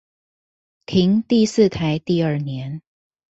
[0.87, 2.81] 停第四台第二年